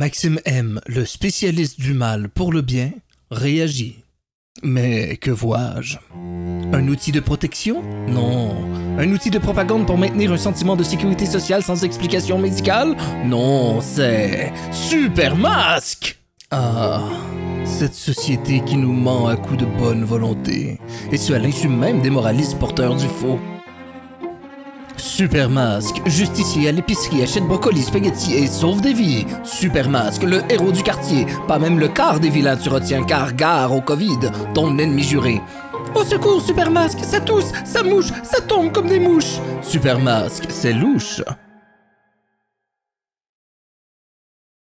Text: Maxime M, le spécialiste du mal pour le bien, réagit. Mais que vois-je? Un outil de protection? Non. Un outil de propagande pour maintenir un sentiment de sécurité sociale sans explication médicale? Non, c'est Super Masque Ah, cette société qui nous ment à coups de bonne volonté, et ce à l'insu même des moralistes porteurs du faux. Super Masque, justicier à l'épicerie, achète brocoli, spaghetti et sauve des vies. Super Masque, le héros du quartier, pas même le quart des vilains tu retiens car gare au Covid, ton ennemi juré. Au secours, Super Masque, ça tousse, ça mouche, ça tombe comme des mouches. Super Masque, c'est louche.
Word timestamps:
Maxime 0.00 0.40
M, 0.46 0.80
le 0.86 1.04
spécialiste 1.04 1.78
du 1.78 1.92
mal 1.92 2.30
pour 2.30 2.54
le 2.54 2.62
bien, 2.62 2.90
réagit. 3.30 3.96
Mais 4.62 5.18
que 5.18 5.30
vois-je? 5.30 5.98
Un 6.72 6.88
outil 6.88 7.12
de 7.12 7.20
protection? 7.20 7.82
Non. 8.08 8.56
Un 8.98 9.12
outil 9.12 9.28
de 9.28 9.38
propagande 9.38 9.86
pour 9.86 9.98
maintenir 9.98 10.32
un 10.32 10.38
sentiment 10.38 10.74
de 10.74 10.84
sécurité 10.84 11.26
sociale 11.26 11.62
sans 11.62 11.84
explication 11.84 12.38
médicale? 12.38 12.96
Non, 13.26 13.82
c'est 13.82 14.50
Super 14.72 15.36
Masque 15.36 16.16
Ah, 16.50 17.02
cette 17.66 17.92
société 17.92 18.62
qui 18.64 18.78
nous 18.78 18.94
ment 18.94 19.28
à 19.28 19.36
coups 19.36 19.58
de 19.58 19.66
bonne 19.66 20.04
volonté, 20.04 20.80
et 21.12 21.18
ce 21.18 21.34
à 21.34 21.38
l'insu 21.38 21.68
même 21.68 22.00
des 22.00 22.08
moralistes 22.08 22.58
porteurs 22.58 22.96
du 22.96 23.06
faux. 23.06 23.38
Super 25.20 25.50
Masque, 25.50 26.00
justicier 26.06 26.70
à 26.70 26.72
l'épicerie, 26.72 27.22
achète 27.22 27.44
brocoli, 27.44 27.82
spaghetti 27.82 28.36
et 28.36 28.46
sauve 28.46 28.80
des 28.80 28.94
vies. 28.94 29.26
Super 29.44 29.90
Masque, 29.90 30.22
le 30.22 30.40
héros 30.50 30.72
du 30.72 30.82
quartier, 30.82 31.26
pas 31.46 31.58
même 31.58 31.78
le 31.78 31.88
quart 31.88 32.20
des 32.20 32.30
vilains 32.30 32.56
tu 32.56 32.70
retiens 32.70 33.04
car 33.04 33.34
gare 33.34 33.74
au 33.74 33.82
Covid, 33.82 34.30
ton 34.54 34.78
ennemi 34.78 35.02
juré. 35.02 35.42
Au 35.94 36.04
secours, 36.04 36.40
Super 36.40 36.70
Masque, 36.70 37.00
ça 37.02 37.20
tousse, 37.20 37.52
ça 37.66 37.82
mouche, 37.82 38.08
ça 38.22 38.40
tombe 38.40 38.72
comme 38.72 38.88
des 38.88 38.98
mouches. 38.98 39.40
Super 39.60 39.98
Masque, 39.98 40.46
c'est 40.48 40.72
louche. 40.72 41.20